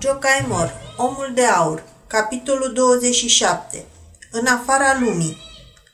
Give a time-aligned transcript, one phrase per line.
[0.00, 3.84] Jocaimor, Omul de Aur, capitolul 27
[4.30, 5.36] În afara lumii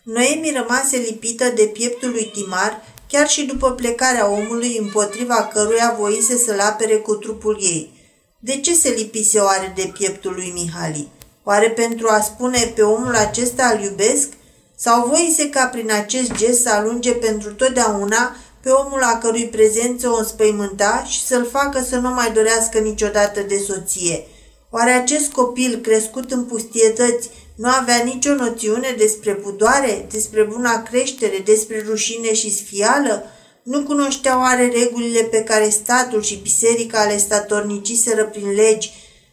[0.03, 6.37] Noemi rămase lipită de pieptul lui Timar, chiar și după plecarea omului împotriva căruia voise
[6.37, 7.93] să-l apere cu trupul ei.
[8.39, 11.09] De ce se lipise oare de pieptul lui Mihali?
[11.45, 14.29] Oare pentru a spune pe omul acesta îl iubesc?
[14.77, 20.09] Sau voise ca prin acest gest să alunge pentru totdeauna pe omul a cărui prezență
[20.09, 24.27] o înspăimânta și să-l facă să nu mai dorească niciodată de soție.
[24.71, 31.43] Oare acest copil crescut în pustietăți nu avea nicio noțiune despre pudoare, despre buna creștere,
[31.45, 33.25] despre rușine și sfială?
[33.63, 38.93] Nu cunoștea oare regulile pe care statul și biserica le statorniciseră prin legi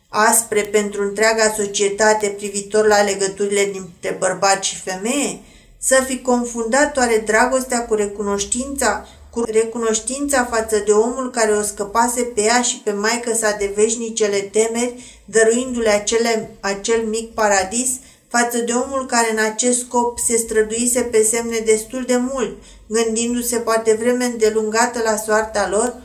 [0.10, 5.40] aspre pentru întreaga societate privitor la legăturile dintre bărbat și femeie?
[5.78, 12.22] Să fi confundat oare dragostea cu recunoștința, cu recunoștința față de omul care o scăpase
[12.22, 17.90] pe ea și pe maică sa de veșnicele temeri, dăruindu-le acele, acel mic paradis,
[18.28, 23.58] față de omul care în acest scop se străduise pe semne destul de mult, gândindu-se
[23.58, 25.96] poate vreme îndelungată la soarta lor,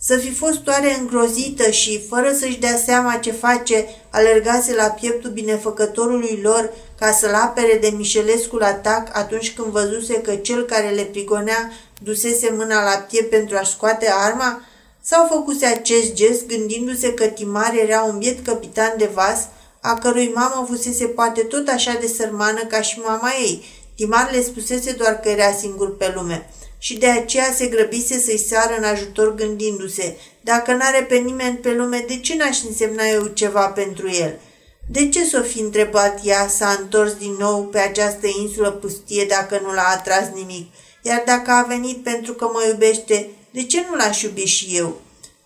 [0.00, 5.30] să fi fost oare îngrozită și, fără să-și dea seama ce face, alergase la pieptul
[5.30, 11.02] binefăcătorului lor ca să-l apere de mișelescul atac atunci când văzuse că cel care le
[11.02, 14.62] prigonea dusese mâna la piept pentru a scoate arma?
[15.02, 19.46] Sau făcuse acest gest gândindu-se că Timar era un biet capitan de vas,
[19.80, 23.64] a cărui mamă fusese poate tot așa de sărmană ca și mama ei.
[23.96, 28.38] Timar le spusese doar că era singur pe lume și de aceea se grăbise să-i
[28.38, 33.26] sară în ajutor gândindu-se, dacă n-are pe nimeni pe lume, de ce n-aș însemna eu
[33.26, 34.38] ceva pentru el?
[34.90, 39.60] De ce s-o fi întrebat ea, s-a întors din nou pe această insulă pustie dacă
[39.62, 40.72] nu l-a atras nimic?
[41.02, 45.00] Iar dacă a venit pentru că mă iubește, de ce nu l-aș iubi și eu?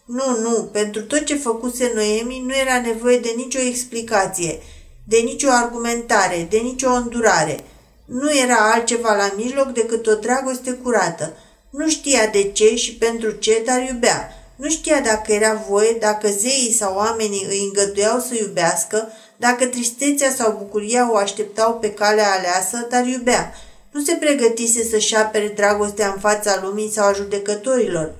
[0.04, 4.58] Nu, nu, pentru tot ce făcuse Noemi nu era nevoie de nicio explicație,
[5.04, 7.64] de nicio argumentare, de nicio îndurare.
[8.04, 11.36] Nu era altceva la mijloc decât o dragoste curată.
[11.70, 14.28] Nu știa de ce și pentru ce, dar iubea.
[14.56, 20.30] Nu știa dacă era voie, dacă zeii sau oamenii îi îngăduiau să iubească, dacă tristețea
[20.30, 23.54] sau bucuria o așteptau pe calea aleasă, dar iubea.
[23.92, 28.14] Nu se pregătise să-și apere dragostea în fața lumii sau a judecătorilor.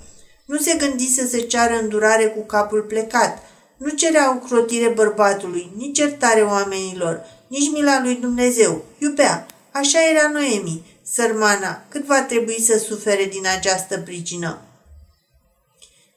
[0.44, 3.42] Nu se gândise să ceară îndurare cu capul plecat.
[3.76, 8.84] Nu cerea o crotire bărbatului, nici iertare oamenilor, nici mila lui Dumnezeu.
[8.98, 9.46] Iubea.
[9.70, 14.58] Așa era Noemi, sărmana, cât va trebui să sufere din această pricină.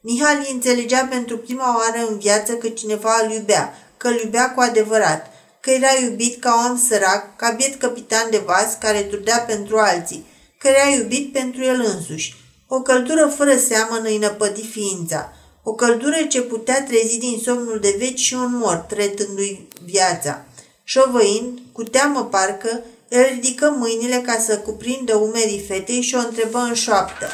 [0.00, 4.60] Mihali înțelegea pentru prima oară în viață că cineva îl iubea, că îl iubea cu
[4.60, 5.30] adevărat,
[5.66, 10.26] că era iubit ca om sărac, ca biet capitan de vas care trudea pentru alții,
[10.58, 12.34] că era iubit pentru el însuși.
[12.66, 15.32] O căldură fără seamă îi năpădi ființa,
[15.62, 20.46] o căldură ce putea trezi din somnul de veci și un mort, tretându-i viața.
[20.84, 26.58] Șovăind, cu teamă parcă, el ridică mâinile ca să cuprindă umerii fetei și o întrebă
[26.58, 27.26] în șoaptă.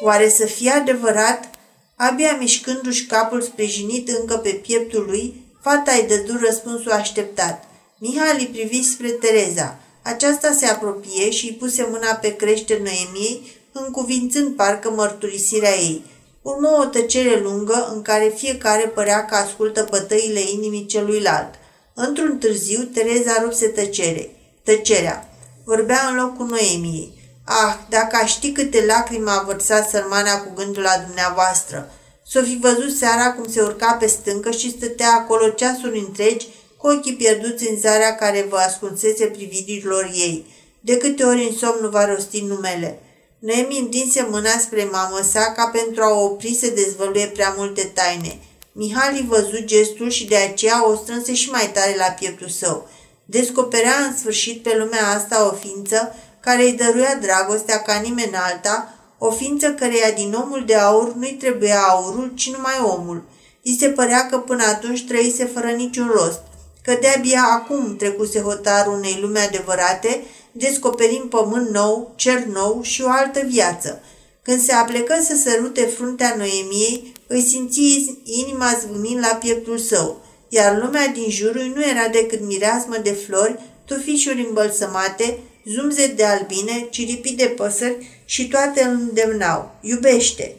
[0.00, 1.50] Oare să fie adevărat?
[1.96, 7.64] Abia mișcându-și capul sprijinit încă pe pieptul lui, fata îi dădu răspunsul așteptat.
[7.98, 9.78] Mihali privi spre Tereza.
[10.02, 16.04] Aceasta se apropie și îi puse mâna pe crește Noemiei, încuvințând parcă mărturisirea ei.
[16.42, 21.54] Urmă o tăcere lungă în care fiecare părea că ascultă bătăile inimii celuilalt.
[21.94, 24.30] Într-un târziu, Tereza rupse tăcere.
[24.62, 25.28] Tăcerea.
[25.64, 27.18] Vorbea în locul Noemiei.
[27.44, 31.92] Ah, dacă aș ști câte lacrimi a vărsat sărmana cu gândul la dumneavoastră.
[32.32, 36.46] S-o fi văzut seara cum se urca pe stâncă și stătea acolo ceasuri întregi
[36.76, 40.46] cu ochii pierduți în zarea care vă ascunsese privirilor ei.
[40.80, 43.02] De câte ori în somn nu va rosti numele.
[43.38, 47.90] Noemi întinse mâna spre mamă sa ca pentru a o opri să dezvăluie prea multe
[47.94, 48.38] taine.
[48.72, 52.88] Mihali văzut gestul și de aceea o strânse și mai tare la pieptul său.
[53.24, 58.94] Descoperea în sfârșit pe lumea asta o ființă care îi dăruia dragostea ca nimeni alta,
[59.22, 63.22] o ființă căreia din omul de aur nu-i trebuia aurul, ci numai omul.
[63.62, 66.40] I se părea că până atunci trăise fără niciun rost,
[66.82, 70.22] că de-abia acum trecuse hotarul unei lume adevărate,
[70.52, 74.02] descoperim pământ nou, cer nou și o altă viață.
[74.42, 80.78] Când se aplecă să sărute fruntea Noemiei, îi simți inima zvânind la pieptul său, iar
[80.82, 87.36] lumea din jurul nu era decât mireasmă de flori, tufișuri îmbălsămate, zumze de albine, ciripii
[87.36, 89.70] de păsări și toate îl îndemnau.
[89.80, 90.56] Iubește!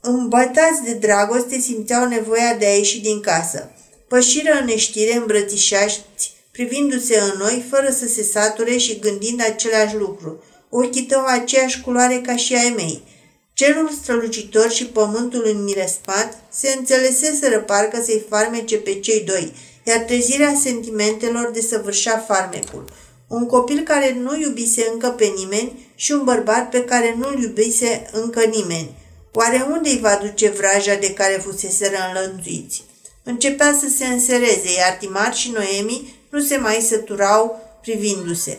[0.00, 3.70] Îmbătați de dragoste simțeau nevoia de a ieși din casă.
[4.08, 6.02] Pășiră în neștire îmbrățișați,
[6.50, 10.42] privindu-se în noi, fără să se sature și gândind același lucru.
[10.68, 13.02] Ochii tău aceeași culoare ca și ai mei.
[13.52, 19.52] Cerul strălucitor și pământul înmiresmat se înțeleseseră parcă să-i farmece pe cei doi,
[19.86, 22.84] iar trezirea sentimentelor desăvârșea farmecul.
[23.28, 28.06] Un copil care nu iubise încă pe nimeni și un bărbat pe care nu-l iubise
[28.12, 28.94] încă nimeni.
[29.32, 32.84] Oare unde îi va duce vraja de care fuseseră înlănțuiți?
[33.22, 38.58] Începea să se însereze, iar Timar și Noemi nu se mai săturau privindu-se.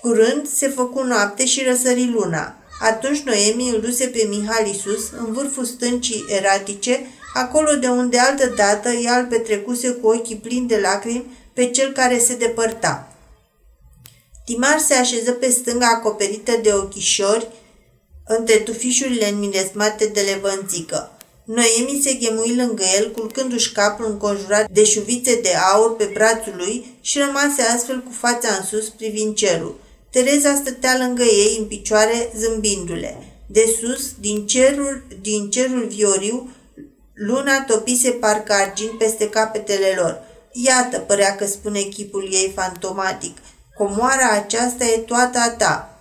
[0.00, 2.56] Curând se făcu noapte și răsări luna.
[2.80, 8.52] Atunci Noemi îl duse pe Mihali sus, în vârful stâncii eratice, acolo de unde altă
[8.56, 13.13] dată ea îl petrecuse cu ochii plini de lacrimi pe cel care se depărta.
[14.44, 17.48] Timar se așeză pe stânga acoperită de ochișori,
[18.26, 21.18] între tufișurile înminesmate de levănțică.
[21.44, 26.96] Noemi se ghemui lângă el, culcându-și capul înconjurat de șuvițe de aur pe brațul lui
[27.00, 29.80] și rămase astfel cu fața în sus privind cerul.
[30.10, 33.16] Tereza stătea lângă ei, în picioare, zâmbindu-le.
[33.46, 36.50] De sus, din cerul, din cerul vioriu,
[37.14, 40.22] luna topise parcă argint peste capetele lor.
[40.52, 43.36] Iată, părea că spune chipul ei fantomatic,
[43.76, 45.98] comoara aceasta e toată a ta.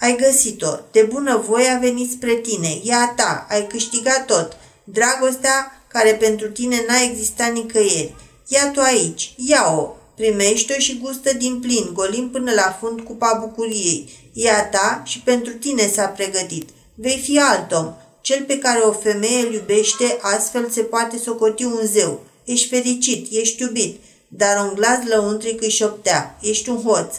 [0.00, 4.56] Ai găsit-o, de bună voie a venit spre tine, e a ta, ai câștigat tot.
[4.84, 8.14] Dragostea care pentru tine n-a existat nicăieri.
[8.46, 14.10] Ia tu aici, ia-o, Primește-o și gustă din plin, golim până la fund cupa bucuriei.
[14.32, 16.68] E a ta și pentru tine s-a pregătit.
[16.94, 17.92] Vei fi alt om.
[18.20, 22.20] Cel pe care o femeie îl iubește, astfel se poate socoti un zeu.
[22.44, 24.00] Ești fericit, ești iubit.
[24.28, 26.38] Dar un glas lăuntric îi șoptea.
[26.40, 27.14] Ești un hoț.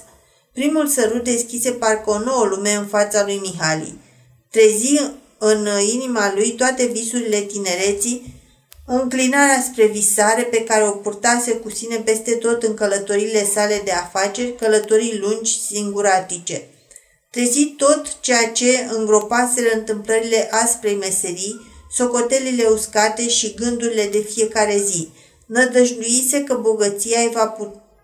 [0.53, 3.97] Primul sărut deschise parcă o nouă lume în fața lui Mihali.
[4.49, 8.39] Trezi în inima lui toate visurile tinereții
[8.91, 13.91] înclinarea spre visare pe care o purtase cu sine peste tot în călătorile sale de
[13.91, 16.69] afaceri, călătorii lungi singuratice.
[17.31, 21.61] Trezi tot ceea ce îngropaseră întâmplările asprei meserii,
[21.91, 25.09] socotelile uscate și gândurile de fiecare zi.
[25.49, 27.55] Nădăjduise că bogăția îi va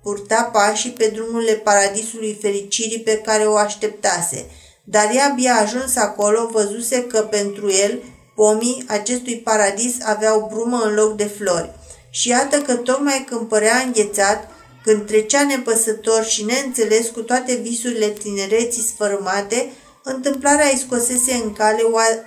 [0.03, 4.45] purta pașii pe drumurile paradisului fericirii pe care o așteptase,
[4.83, 8.03] dar ea abia ajuns acolo văzuse că pentru el
[8.35, 11.71] Pomii acestui paradis aveau brumă în loc de flori.
[12.09, 14.49] Și iată că tocmai când părea înghețat,
[14.83, 19.71] când trecea nepăsător și neînțeles cu toate visurile tinereții sfărâmate,
[20.03, 21.81] întâmplarea îi scosese în cale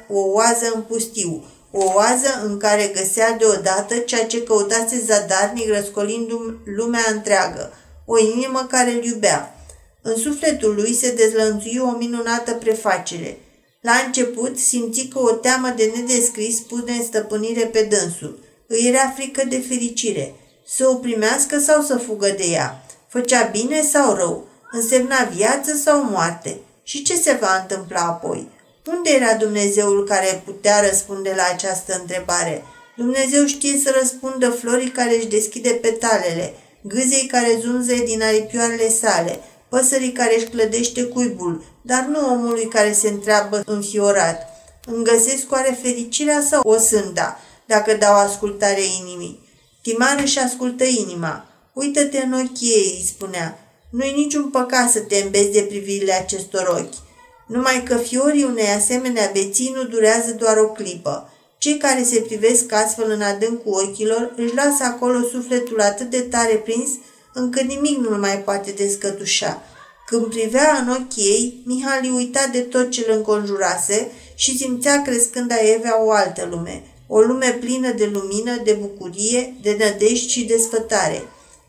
[0.09, 6.31] o oază în pustiu, o oază în care găsea deodată ceea ce căutase zadarnic răscolind
[6.65, 7.73] lumea întreagă,
[8.07, 9.55] o inimă care îl iubea.
[10.03, 13.39] În sufletul lui se dezlănțui o minunată prefacere–
[13.81, 18.39] la început simți că o teamă de nedescris pune stăpânire pe dânsul.
[18.67, 20.35] Îi era frică de fericire.
[20.67, 22.85] Să o primească sau să fugă de ea?
[23.09, 24.47] Făcea bine sau rău?
[24.71, 26.61] Însemna viață sau moarte?
[26.83, 28.49] Și ce se va întâmpla apoi?
[28.97, 32.65] Unde era Dumnezeul care putea răspunde la această întrebare?
[32.97, 39.41] Dumnezeu știe să răspundă florii care își deschide petalele, gâzei care zunze din aripioarele sale,
[39.69, 44.43] păsării care își clădește cuibul, dar nu omului care se întreabă înfiorat.
[44.87, 49.49] Îmi găsesc oare fericirea sau o sânda, dacă dau ascultare inimii?
[49.83, 51.47] Timar își ascultă inima.
[51.73, 53.59] Uită-te în ochii ei, îi spunea.
[53.91, 57.08] Nu-i niciun păcat să te îmbezi de privirile acestor ochi.
[57.49, 61.33] Numai că fiorii unei asemenea beții nu durează doar o clipă.
[61.59, 66.55] Cei care se privesc astfel în adâncul ochilor își lasă acolo sufletul atât de tare
[66.55, 66.89] prins
[67.35, 69.63] încât nimic nu mai poate descătușa.
[70.07, 75.53] Când privea în ochii ei, Mihali uita de tot ce îl înconjurase și simțea crescând
[75.53, 80.45] a Evea o altă lume, o lume plină de lumină, de bucurie, de nădejde și
[80.45, 81.23] de sfătare.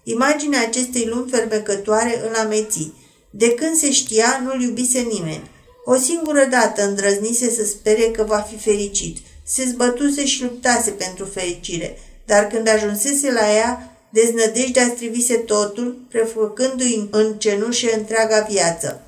[0.04, 2.92] Imaginea acestei lumi fermecătoare îl ameți.
[3.30, 5.50] De când se știa, nu-l iubise nimeni.
[5.92, 9.18] O singură dată îndrăznise să spere că va fi fericit.
[9.44, 17.08] Se zbătuse și luptase pentru fericire, dar când ajunsese la ea, Deznădejdea strivise totul, prefăcându-i
[17.12, 19.02] în cenușe întreaga viață.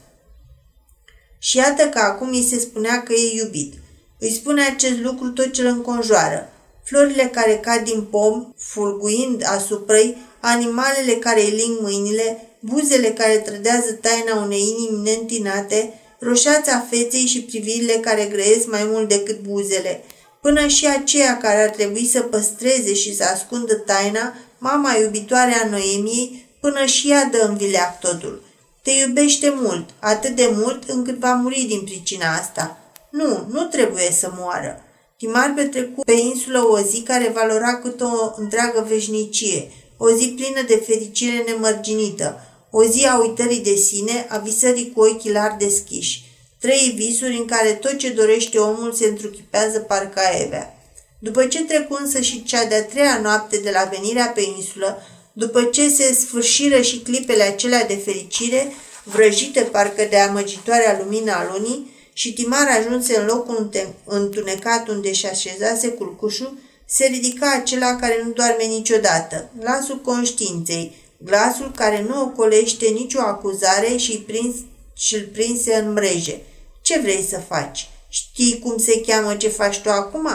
[1.40, 3.74] Și iată că acum îi se spunea că e iubit.
[4.20, 6.50] Îi spune acest lucru tot ce îl înconjoară.
[6.84, 13.38] Florile care cad din pom, fulguind asupra ei, animalele care îi ling mâinile, buzele care
[13.38, 20.04] trădează taina unei inimi neîntinate, roșața feței și privirile care grăiesc mai mult decât buzele,
[20.42, 25.70] până și aceea care ar trebui să păstreze și să ascundă taina, mama iubitoare a
[25.70, 28.44] Noemiei, până și ea dă în vileac totul.
[28.82, 32.78] Te iubește mult, atât de mult încât va muri din pricina asta.
[33.10, 34.84] Nu, nu trebuie să moară.
[35.18, 40.62] Timar petrecu pe insulă o zi care valora cât o întreagă veșnicie, o zi plină
[40.68, 46.24] de fericire nemărginită, o zi a uitării de sine, a visării cu ochii larg deschiși.
[46.60, 50.76] Trei visuri în care tot ce dorește omul se întruchipează parcă Evea.
[51.20, 55.02] După ce trecu însă și cea de-a treia noapte de la venirea pe insulă,
[55.34, 58.74] după ce se sfârșiră și clipele acelea de fericire,
[59.04, 63.70] vrăjite parcă de amăgitoarea lumina a lunii, și Timar ajunse în locul
[64.06, 71.72] întunecat unde și așezase culcușul, se ridica acela care nu doarme niciodată, glasul conștiinței, glasul
[71.76, 74.56] care nu ocolește nicio acuzare și prins,
[74.94, 76.42] și-l prinse în mreje.
[76.82, 77.90] Ce vrei să faci?
[78.10, 80.30] Știi cum se cheamă ce faci tu acum?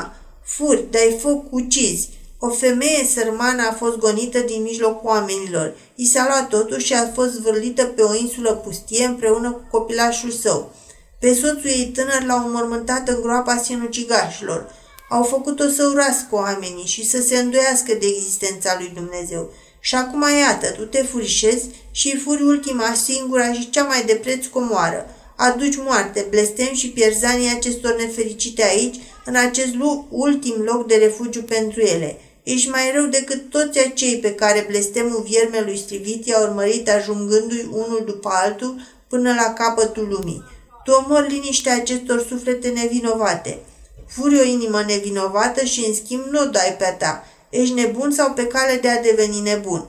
[0.45, 2.09] Furi, dai foc, ucizi.
[2.39, 5.75] O femeie sărmană a fost gonită din mijlocul oamenilor.
[5.95, 10.31] I s-a luat totuși și a fost zvârlită pe o insulă pustie împreună cu copilașul
[10.31, 10.73] său.
[11.21, 14.71] Pe soțul ei tânăr l-au înmormântat în groapa sinucigașilor.
[15.09, 19.51] Au făcut-o să urască oamenii și să se îndoiască de existența lui Dumnezeu.
[19.87, 24.15] Și acum iată, tu te furișezi și îi furi ultima, singura și cea mai de
[24.15, 25.07] preț comoară.
[25.37, 29.75] Aduci moarte, blestem și pierzanii acestor nefericite aici, în acest
[30.09, 32.21] ultim loc de refugiu pentru ele.
[32.43, 38.03] Ești mai rău decât toți acei pe care blestemul viermelui strivit i-a urmărit ajungându-i unul
[38.07, 40.43] după altul până la capătul lumii.
[40.85, 43.59] Tu omori liniștea acestor suflete nevinovate.
[44.07, 47.25] Furi o inimă nevinovată și, în schimb, nu o dai pe ta.
[47.51, 49.87] Ești nebun sau pe cale de a deveni nebun.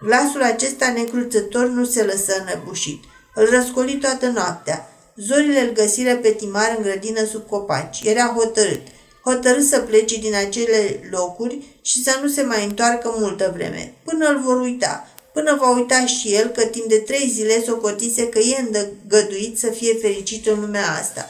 [0.00, 3.02] Glasul acesta necruțător nu se lăsă înăbușit.
[3.34, 4.88] Îl răscoli toată noaptea.
[5.16, 8.00] Zorile îl găsiră pe Timar în grădină sub copaci.
[8.04, 8.80] Era hotărât.
[9.24, 14.28] Hotărât să plece din acele locuri și să nu se mai întoarcă multă vreme, până
[14.28, 18.38] îl vor uita, până va uita și el că timp de trei zile socotise că
[18.38, 21.26] e îndăgăduit să fie fericit în lumea asta.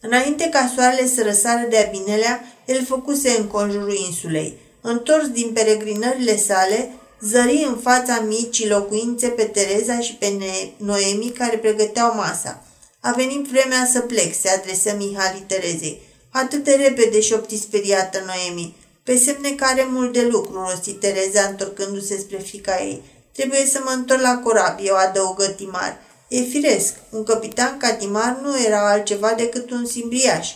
[0.00, 4.58] Înainte ca soarele să răsară de-a binelea, el făcuse în conjurul insulei.
[4.80, 10.32] Întors din peregrinările sale, zări în fața micii locuințe pe Tereza și pe
[10.76, 12.64] Noemi care pregăteau masa.
[13.00, 16.00] A venit vremea să plec, se adresă Mihali Terezei.
[16.30, 18.76] Atât de repede șopti speriată Noemi.
[19.02, 23.02] Pe semne că are mult de lucru, rosti Tereza întorcându-se spre fica ei.
[23.32, 26.00] Trebuie să mă întorc la corabie, o adăugă Timar.
[26.28, 30.48] E firesc, un capitan ca Timar nu era altceva decât un simbriaș.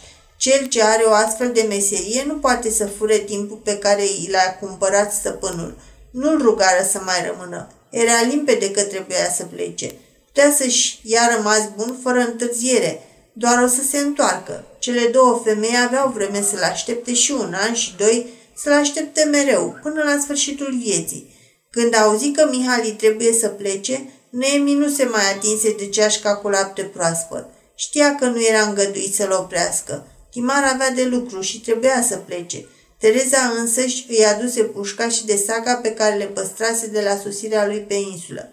[0.44, 4.28] Cel ce are o astfel de meserie nu poate să fure timpul pe care i
[4.30, 5.78] l-a cumpărat stăpânul.
[6.10, 7.68] Nu-l rugară să mai rămână.
[7.90, 9.92] Era limpede că trebuia să plece.
[10.26, 14.64] Putea să-și ia rămas bun fără întârziere, doar o să se întoarcă.
[14.78, 19.78] Cele două femei aveau vreme să-l aștepte și un an și doi să-l aștepte mereu,
[19.82, 21.34] până la sfârșitul vieții.
[21.70, 26.48] Când auzi că Mihali trebuie să plece, Neemi nu se mai atinse de ceașca cu
[26.48, 27.46] lapte proaspăt.
[27.74, 30.06] Știa că nu era îngăduit să-l oprească.
[30.32, 32.66] Timar avea de lucru și trebuia să plece.
[32.98, 37.66] Tereza însăși îi aduse pușca și de saga pe care le păstrase de la sosirea
[37.66, 38.52] lui pe insulă.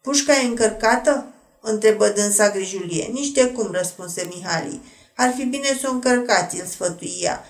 [0.00, 3.10] Pușca e încărcată?" întrebă dânsa grijulie.
[3.12, 4.80] Nici de cum, răspunse Mihali.
[5.14, 7.44] Ar fi bine să o încărcați, îl sfătuia.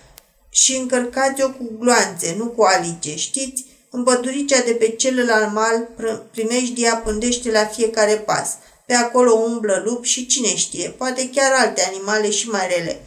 [0.48, 3.66] Și încărcați-o cu gloanțe, nu cu alice, știți?
[3.90, 5.88] Împăturicea de pe celălalt mal
[6.30, 8.48] primejdia pândește la fiecare pas.
[8.86, 13.02] Pe acolo umblă lup și cine știe, poate chiar alte animale și mai rele.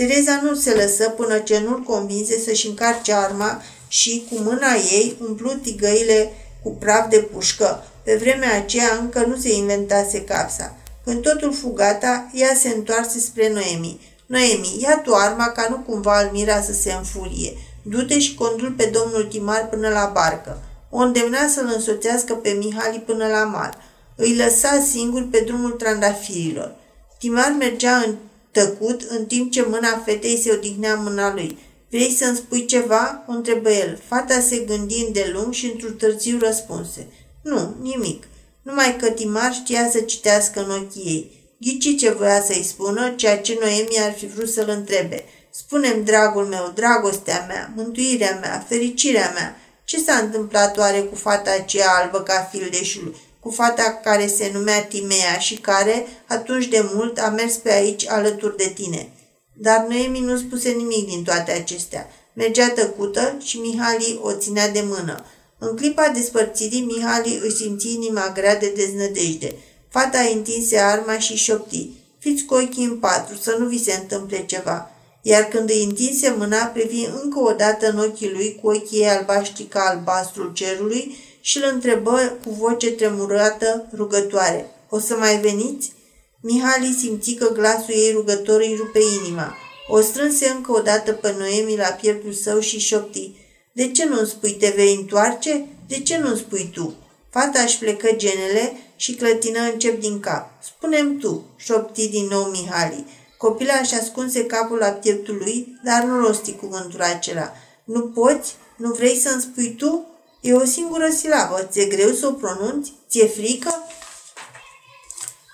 [0.00, 5.16] Tereza nu se lăsă până ce nu-l convinse să-și încarce arma și, cu mâna ei,
[5.28, 7.84] umplu tigăile cu praf de pușcă.
[8.02, 10.76] Pe vremea aceea încă nu se inventase capsa.
[11.04, 14.00] Când totul fu gata, ea se întoarse spre Noemi.
[14.26, 17.52] Noemi, ia tu arma ca nu cumva Almira să se înfurie.
[17.82, 20.62] Du-te și condul pe domnul Timar până la barcă.
[20.90, 23.76] O îndemna să-l însoțească pe Mihali până la mal.
[24.16, 26.74] Îi lăsa singur pe drumul trandafirilor.
[27.18, 28.14] Timar mergea în
[28.50, 31.58] tăcut, în timp ce mâna fetei se odihnea în mâna lui.
[31.90, 34.00] Vrei să-mi spui ceva?" o întrebă el.
[34.06, 37.06] Fata se gândi îndelung și într-un târziu răspunse.
[37.42, 38.24] Nu, nimic.
[38.62, 41.38] Numai că Timar știa să citească în ochii ei.
[41.60, 45.24] Ghici ce voia să-i spună, ceea ce Noemi ar fi vrut să-l întrebe.
[45.50, 51.50] Spune-mi, dragul meu, dragostea mea, mântuirea mea, fericirea mea, ce s-a întâmplat oare cu fata
[51.50, 57.18] aceea albă ca fildeșul, cu fata care se numea Timea și care, atunci de mult,
[57.18, 59.12] a mers pe aici alături de tine.
[59.52, 62.08] Dar Noemi nu spuse nimic din toate acestea.
[62.32, 65.24] Mergea tăcută și Mihali o ținea de mână.
[65.58, 69.54] În clipa despărțirii, Mihali își simți inima grea de deznădejde.
[69.88, 71.88] Fata întinse arma și șopti.
[72.18, 74.90] Fiți cu ochii în patru, să nu vi se întâmple ceva.
[75.22, 79.08] Iar când îi întinse mâna, privi încă o dată în ochii lui cu ochii ei
[79.08, 84.70] albaștri ca albastrul cerului și îl întrebă cu voce tremurată, rugătoare.
[84.88, 85.92] O să mai veniți?
[86.40, 89.56] Mihali simți că glasul ei rugător îi rupe inima.
[89.88, 93.32] O strânse încă o dată pe Noemi la pieptul său și șopti.
[93.72, 95.66] De ce nu-mi spui te vei întoarce?
[95.88, 96.94] De ce nu-mi spui tu?
[97.30, 100.50] Fata își plecă genele și clătină încep din cap.
[100.62, 103.06] Spunem tu, șopti din nou Mihali.
[103.36, 107.52] Copila își ascunse capul la pieptul lui, dar nu rosti cuvântul acela.
[107.84, 108.54] Nu poți?
[108.76, 110.06] Nu vrei să-mi spui tu?
[110.40, 111.68] E o singură silabă.
[111.70, 112.92] Ți-e greu să o pronunți?
[113.08, 113.70] Ți-e frică?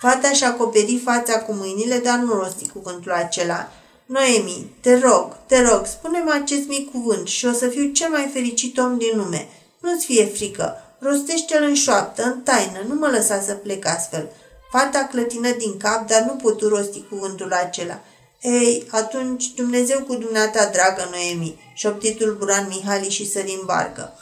[0.01, 3.71] Fata și-a acoperit fața cu mâinile, dar nu rosti cuvântul acela.
[4.07, 8.31] Noemi, te rog, te rog, spune-mi acest mic cuvânt și o să fiu cel mai
[8.33, 9.49] fericit om din lume.
[9.81, 10.77] Nu-ți fie frică.
[10.99, 14.31] Rostește-l în șoaptă, în taină, nu mă lăsa să plec astfel.
[14.71, 18.01] Fata clătină din cap, dar nu putu rosti cuvântul acela.
[18.41, 24.13] Ei, atunci Dumnezeu cu dumneata, dragă Noemi, șoptitul Buran Mihali și sări în barcă.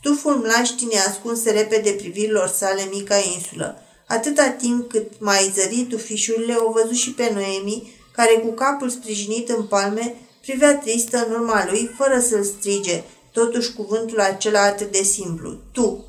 [0.00, 3.82] Stuful mlaștine ascunse repede privirilor sale mica insulă.
[4.06, 9.48] Atâta timp cât mai zări tufișurile, o văzut și pe Noemi, care cu capul sprijinit
[9.48, 13.02] în palme, privea tristă în urma lui, fără să-l strige,
[13.32, 15.56] totuși cuvântul acela atât de simplu.
[15.72, 16.04] Tu,